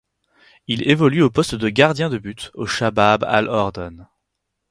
Il 0.65 0.89
évolue 0.89 1.21
au 1.21 1.29
poste 1.29 1.53
de 1.53 1.69
gardien 1.69 2.09
de 2.09 2.17
but 2.17 2.49
au 2.55 2.65
Shabab 2.65 3.23
Al-Ordon. 3.23 4.07